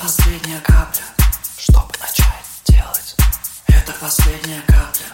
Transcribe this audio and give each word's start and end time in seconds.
последняя 0.00 0.60
капля, 0.60 1.02
чтобы 1.58 1.90
начать 2.00 2.46
делать. 2.64 3.16
Это 3.68 3.92
последняя 4.00 4.62
капля. 4.66 5.04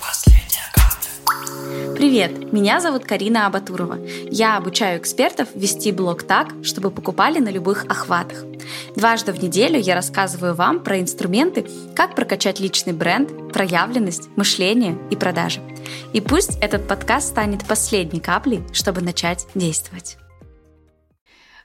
Последняя 0.00 0.70
капля. 0.72 1.94
Привет, 1.96 2.52
меня 2.52 2.80
зовут 2.80 3.04
Карина 3.04 3.46
Абатурова. 3.46 3.98
Я 4.30 4.56
обучаю 4.58 5.00
экспертов 5.00 5.48
вести 5.56 5.90
блог 5.90 6.22
так, 6.22 6.54
чтобы 6.62 6.92
покупали 6.92 7.40
на 7.40 7.48
любых 7.48 7.84
охватах. 7.86 8.44
Дважды 8.94 9.32
в 9.32 9.42
неделю 9.42 9.80
я 9.80 9.96
рассказываю 9.96 10.54
вам 10.54 10.78
про 10.78 11.00
инструменты, 11.00 11.66
как 11.96 12.14
прокачать 12.14 12.60
личный 12.60 12.92
бренд, 12.92 13.52
проявленность, 13.52 14.28
мышление 14.36 14.96
и 15.10 15.16
продажи. 15.16 15.60
И 16.12 16.20
пусть 16.20 16.58
этот 16.60 16.86
подкаст 16.86 17.28
станет 17.28 17.66
последней 17.66 18.20
каплей, 18.20 18.62
чтобы 18.72 19.00
начать 19.00 19.48
действовать. 19.56 20.16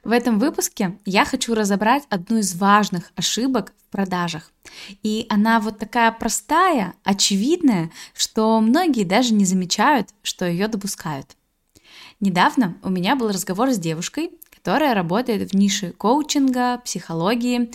В 0.04 0.12
этом 0.12 0.38
выпуске 0.38 0.98
я 1.06 1.24
хочу 1.24 1.54
разобрать 1.54 2.04
одну 2.10 2.38
из 2.38 2.54
важных 2.54 3.10
ошибок 3.16 3.72
в 3.78 3.90
продажах. 3.90 4.52
И 5.02 5.24
она 5.30 5.60
вот 5.60 5.78
такая 5.78 6.12
простая, 6.12 6.94
очевидная, 7.04 7.90
что 8.14 8.60
многие 8.60 9.04
даже 9.04 9.32
не 9.32 9.46
замечают, 9.46 10.10
что 10.22 10.44
ее 10.44 10.68
допускают. 10.68 11.36
Недавно 12.20 12.76
у 12.82 12.90
меня 12.90 13.16
был 13.16 13.28
разговор 13.28 13.70
с 13.70 13.78
девушкой, 13.78 14.32
которая 14.50 14.94
работает 14.94 15.50
в 15.50 15.56
нише 15.56 15.92
коучинга, 15.92 16.78
психологии. 16.84 17.70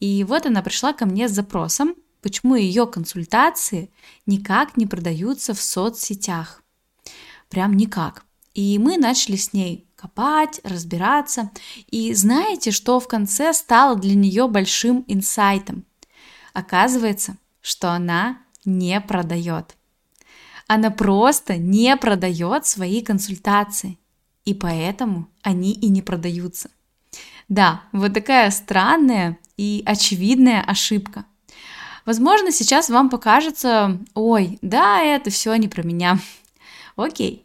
И 0.00 0.22
вот 0.24 0.44
она 0.44 0.62
пришла 0.62 0.92
ко 0.92 1.06
мне 1.06 1.28
с 1.28 1.32
запросом, 1.32 1.94
почему 2.20 2.56
ее 2.56 2.86
консультации 2.86 3.90
никак 4.26 4.76
не 4.76 4.86
продаются 4.86 5.54
в 5.54 5.62
соцсетях. 5.62 6.62
Прям 7.48 7.74
никак. 7.74 8.24
И 8.52 8.78
мы 8.78 8.98
начали 8.98 9.36
с 9.36 9.52
ней 9.52 9.86
копать, 10.00 10.60
разбираться. 10.64 11.50
И 11.90 12.14
знаете, 12.14 12.70
что 12.70 13.00
в 13.00 13.08
конце 13.08 13.52
стало 13.52 13.96
для 13.96 14.14
нее 14.14 14.48
большим 14.48 15.04
инсайтом? 15.06 15.84
Оказывается, 16.54 17.36
что 17.60 17.92
она 17.92 18.38
не 18.64 19.00
продает. 19.00 19.76
Она 20.66 20.90
просто 20.90 21.56
не 21.56 21.96
продает 21.96 22.64
свои 22.64 23.02
консультации. 23.02 23.98
И 24.44 24.54
поэтому 24.54 25.28
они 25.42 25.72
и 25.72 25.88
не 25.88 26.00
продаются. 26.00 26.70
Да, 27.48 27.82
вот 27.92 28.14
такая 28.14 28.50
странная 28.50 29.38
и 29.56 29.82
очевидная 29.84 30.62
ошибка. 30.62 31.24
Возможно, 32.06 32.50
сейчас 32.52 32.88
вам 32.88 33.10
покажется, 33.10 33.98
ой, 34.14 34.58
да, 34.62 35.02
это 35.02 35.30
все 35.30 35.54
не 35.56 35.68
про 35.68 35.82
меня. 35.82 36.18
Окей, 36.96 37.44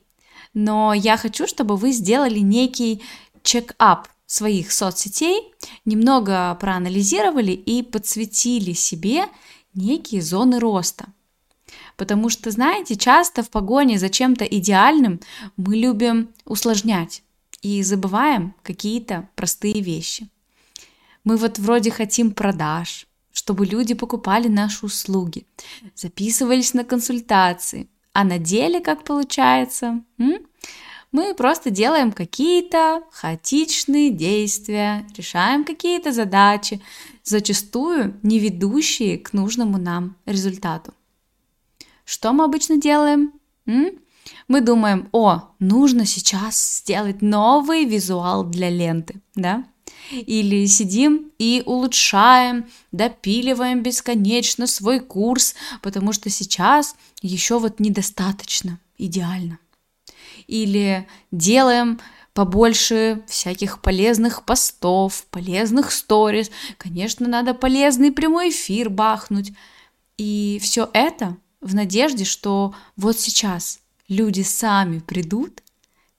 но 0.56 0.94
я 0.94 1.17
хочу, 1.17 1.45
чтобы 1.45 1.75
вы 1.75 1.92
сделали 1.92 2.39
некий 2.39 3.03
чек-ап 3.44 4.08
своих 4.25 4.72
соцсетей, 4.72 5.53
немного 5.84 6.58
проанализировали 6.59 7.52
и 7.52 7.84
подсветили 7.84 8.73
себе 8.73 9.25
некие 9.75 10.22
зоны 10.22 10.59
роста. 10.59 11.06
Потому 11.97 12.30
что, 12.30 12.50
знаете, 12.52 12.95
часто 12.95 13.44
в 13.44 13.50
погоне 13.50 14.00
за 14.00 14.09
чем-то 14.09 14.45
идеальным 14.45 15.20
мы 15.58 15.75
любим 15.75 16.30
усложнять 16.45 17.22
и 17.62 17.84
забываем 17.84 18.56
какие-то 18.64 19.30
простые 19.36 19.81
вещи. 19.81 20.30
Мы 21.23 21.38
вот 21.38 21.59
вроде 21.59 21.92
хотим 21.92 22.31
продаж, 22.31 23.08
чтобы 23.34 23.66
люди 23.66 23.94
покупали 23.94 24.47
наши 24.47 24.86
услуги, 24.86 25.45
записывались 25.95 26.73
на 26.73 26.86
консультации, 26.86 27.90
а 28.16 28.23
на 28.23 28.39
деле 28.39 28.80
как 28.80 29.03
получается? 29.03 30.02
М? 30.17 30.38
Мы 31.11 31.33
просто 31.35 31.69
делаем 31.69 32.13
какие-то 32.13 33.03
хаотичные 33.11 34.09
действия, 34.09 35.05
решаем 35.17 35.66
какие-то 35.66 36.13
задачи, 36.13 36.81
зачастую 37.23 38.17
не 38.23 38.39
ведущие 38.39 39.17
к 39.17 39.33
нужному 39.33 39.77
нам 39.77 40.16
результату. 40.25 40.94
Что 42.05 42.31
мы 42.31 42.45
обычно 42.45 42.77
делаем? 42.77 43.33
М? 43.66 44.00
Мы 44.47 44.61
думаем, 44.61 45.09
о, 45.11 45.50
нужно 45.59 46.06
сейчас 46.06 46.79
сделать 46.79 47.22
новый 47.22 47.84
визуал 47.84 48.45
для 48.45 48.69
ленты, 48.69 49.22
да? 49.35 49.66
Или 50.11 50.66
сидим 50.66 51.31
и 51.39 51.63
улучшаем, 51.66 52.66
допиливаем 52.91 53.81
бесконечно 53.81 54.67
свой 54.67 54.99
курс, 54.99 55.55
потому 55.81 56.13
что 56.13 56.29
сейчас 56.29 56.95
еще 57.21 57.59
вот 57.59 57.79
недостаточно 57.79 58.79
идеально. 58.97 59.59
Или 60.47 61.07
делаем 61.31 61.99
побольше 62.33 63.23
всяких 63.27 63.81
полезных 63.81 64.43
постов, 64.43 65.25
полезных 65.31 65.91
сториз. 65.91 66.51
Конечно, 66.77 67.27
надо 67.27 67.53
полезный 67.53 68.11
прямой 68.11 68.49
эфир 68.49 68.89
бахнуть. 68.89 69.53
И 70.17 70.59
все 70.61 70.89
это 70.93 71.37
в 71.61 71.73
надежде, 71.73 72.25
что 72.25 72.75
вот 72.97 73.19
сейчас 73.19 73.79
люди 74.07 74.41
сами 74.41 74.99
придут 74.99 75.63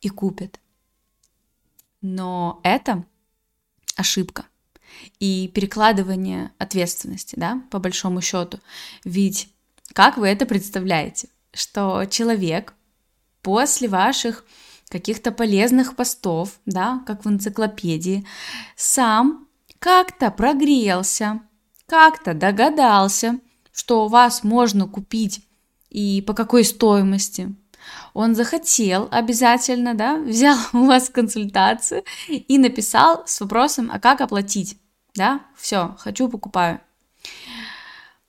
и 0.00 0.08
купят. 0.08 0.58
Но 2.00 2.60
это 2.62 3.04
ошибка 3.97 4.47
и 5.19 5.51
перекладывание 5.55 6.53
ответственности, 6.59 7.34
да, 7.37 7.62
по 7.71 7.79
большому 7.79 8.21
счету. 8.21 8.61
Ведь 9.05 9.49
как 9.93 10.17
вы 10.17 10.29
это 10.29 10.47
представляете, 10.47 11.29
что 11.53 12.05
человек 12.07 12.75
после 13.43 13.89
ваших 13.89 14.45
каких-то 14.89 15.33
полезных 15.33 15.97
постов, 15.97 16.61
да, 16.67 17.03
как 17.07 17.25
в 17.25 17.29
энциклопедии, 17.29 18.27
сам 18.77 19.49
как-то 19.79 20.31
прогрелся, 20.31 21.41
как-то 21.87 22.34
догадался, 22.34 23.41
что 23.73 24.05
у 24.05 24.09
вас 24.09 24.45
можно 24.45 24.87
купить 24.87 25.47
и 25.91 26.23
по 26.27 26.34
какой 26.34 26.65
стоимости, 26.65 27.55
он 28.14 28.34
захотел 28.34 29.08
обязательно, 29.10 29.94
да, 29.94 30.16
взял 30.26 30.58
у 30.72 30.84
вас 30.86 31.08
консультацию 31.08 32.04
и 32.28 32.58
написал 32.58 33.22
с 33.26 33.41
вопросом, 33.41 33.91
а 33.92 33.98
как 33.98 34.20
оплатить, 34.20 34.78
да, 35.14 35.41
все, 35.56 35.97
хочу, 35.98 36.28
покупаю. 36.28 36.80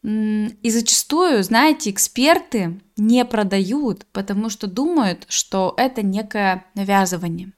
И 0.03 0.69
зачастую, 0.69 1.43
знаете, 1.43 1.89
эксперты 1.89 2.79
не 2.95 3.25
продают, 3.25 4.05
потому 4.13 4.49
что 4.49 4.67
думают, 4.67 5.25
что 5.27 5.73
это 5.75 6.01
некое 6.01 6.65
навязывание. 6.75 7.51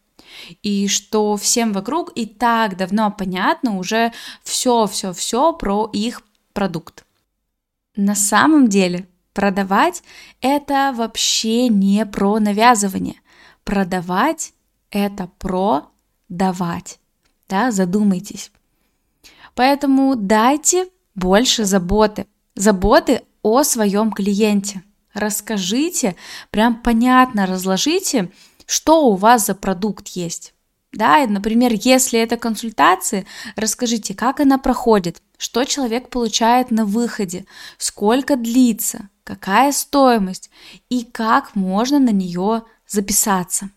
И 0.64 0.88
что 0.88 1.36
всем 1.38 1.74
вокруг 1.74 2.12
и 2.16 2.26
так 2.26 2.78
давно 2.78 3.12
понятно 3.12 3.78
уже 3.78 4.14
все-все-все 4.44 5.54
про 5.54 5.90
их 5.92 6.22
продукт. 6.54 7.06
На 7.96 8.16
самом 8.16 8.68
деле 8.68 9.08
Продавать– 9.40 10.04
это 10.42 10.94
вообще 10.94 11.70
не 11.70 12.06
про 12.06 12.40
навязывание. 12.40 13.22
Продавать– 13.64 14.52
это 14.92 15.32
про 15.40 15.92
давать. 16.28 17.00
Да, 17.48 17.72
задумайтесь. 17.72 18.52
Поэтому 19.56 20.18
дайте 20.18 20.90
больше 21.16 21.64
заботы. 21.64 22.28
Заботы 22.56 23.22
о 23.42 23.64
своем 23.64 24.12
клиенте. 24.12 24.84
Расскажите, 25.14 26.18
прям 26.52 26.82
понятно 26.82 27.46
разложите, 27.46 28.34
что 28.66 29.08
у 29.08 29.16
вас 29.16 29.46
за 29.46 29.56
продукт 29.56 30.10
есть. 30.10 30.54
Да, 30.92 31.24
и, 31.24 31.28
например, 31.28 31.72
если 31.74 32.20
это 32.20 32.36
консультация, 32.36 33.26
расскажите, 33.56 34.14
как 34.16 34.42
она 34.42 34.58
проходит, 34.58 35.22
что 35.38 35.64
человек 35.64 36.10
получает 36.10 36.72
на 36.72 36.84
выходе, 36.84 37.46
сколько 37.78 38.36
длится, 38.36 39.08
какая 39.30 39.72
стоимость 39.72 40.50
и 40.90 41.04
как 41.04 41.56
можно 41.56 42.00
на 42.00 42.10
нее 42.10 42.64
записаться. 42.88 43.70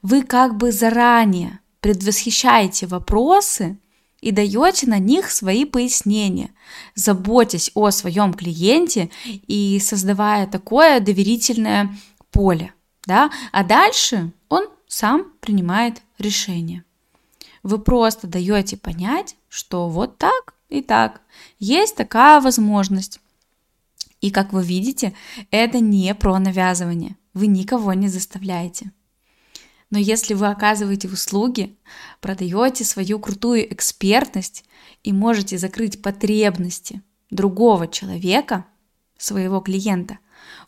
Вы 0.00 0.22
как 0.22 0.56
бы 0.56 0.70
заранее 0.70 1.58
предвосхищаете 1.80 2.86
вопросы 2.86 3.78
и 4.20 4.30
даете 4.30 4.86
на 4.86 5.00
них 5.00 5.32
свои 5.32 5.64
пояснения, 5.64 6.52
заботясь 6.94 7.72
о 7.74 7.90
своем 7.90 8.32
клиенте 8.32 9.10
и 9.26 9.80
создавая 9.80 10.46
такое 10.46 11.00
доверительное 11.00 11.92
поле. 12.30 12.72
Да? 13.06 13.32
А 13.50 13.64
дальше 13.64 14.30
он 14.48 14.68
сам 14.86 15.32
принимает 15.40 16.00
решение. 16.16 16.84
Вы 17.64 17.80
просто 17.80 18.28
даете 18.28 18.76
понять, 18.76 19.34
что 19.48 19.88
вот 19.88 20.16
так 20.16 20.54
и 20.68 20.80
так. 20.80 21.22
Есть 21.58 21.96
такая 21.96 22.40
возможность. 22.40 23.18
И 24.20 24.30
как 24.30 24.52
вы 24.52 24.62
видите, 24.62 25.14
это 25.50 25.80
не 25.80 26.14
про 26.14 26.38
навязывание. 26.38 27.16
Вы 27.32 27.46
никого 27.46 27.92
не 27.94 28.08
заставляете. 28.08 28.92
Но 29.90 29.98
если 29.98 30.34
вы 30.34 30.48
оказываете 30.48 31.08
услуги, 31.08 31.76
продаете 32.20 32.84
свою 32.84 33.18
крутую 33.18 33.72
экспертность 33.72 34.64
и 35.02 35.12
можете 35.12 35.58
закрыть 35.58 36.00
потребности 36.02 37.02
другого 37.30 37.88
человека, 37.88 38.66
своего 39.18 39.60
клиента, 39.60 40.18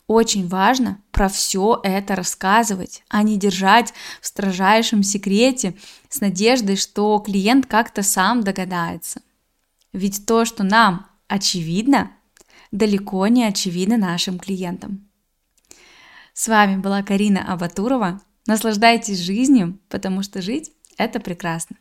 очень 0.07 0.47
важно 0.47 1.01
про 1.11 1.29
все 1.29 1.79
это 1.83 2.15
рассказывать, 2.15 3.03
а 3.09 3.23
не 3.23 3.37
держать 3.37 3.93
в 4.21 4.27
строжайшем 4.27 5.01
секрете 5.01 5.75
с 6.09 6.21
надеждой, 6.21 6.75
что 6.75 7.17
клиент 7.19 7.65
как-то 7.65 8.03
сам 8.03 8.43
догадается. 8.43 9.21
Ведь 9.93 10.25
то, 10.25 10.45
что 10.45 10.63
нам 10.63 11.07
очевидно, 11.27 12.11
далеко 12.73 13.27
не 13.27 13.45
очевидно 13.45 13.97
нашим 13.97 14.39
клиентам. 14.39 15.07
С 16.33 16.47
вами 16.47 16.77
была 16.77 17.03
Карина 17.03 17.53
Абатурова. 17.53 18.21
Наслаждайтесь 18.47 19.19
жизнью, 19.19 19.79
потому 19.87 20.23
что 20.23 20.41
жить– 20.41 20.71
это 20.97 21.19
прекрасно. 21.19 21.77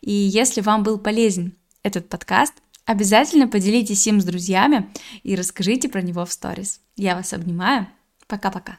И 0.00 0.12
если 0.12 0.60
вам 0.60 0.84
был 0.84 0.98
полезен 0.98 1.56
этот 1.82 2.08
подкаст, 2.08 2.54
обязательно 2.84 3.48
поделитесь 3.48 4.06
им 4.06 4.20
с 4.20 4.24
друзьями 4.24 4.90
и 5.24 5.34
расскажите 5.34 5.88
про 5.88 6.00
него 6.00 6.24
в 6.24 6.32
сторис. 6.32 6.80
Я 6.96 7.16
вас 7.16 7.32
обнимаю. 7.32 7.88
Пока-пока. 8.28 8.78